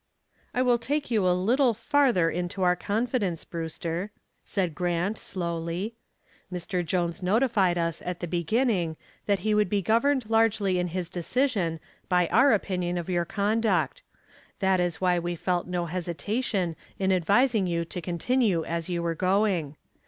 [0.55, 4.09] "I will take you a little farther into our confidence, Brewster,"
[4.43, 5.93] said Grant, slowly.
[6.51, 6.83] "Mr.
[6.83, 11.79] Jones notified us at the beginning that he would be governed largely in his decision
[12.09, 14.01] by our opinion of your conduct.
[14.57, 19.13] That is why we felt no hesitation in advising you to continue as you were
[19.13, 19.75] going.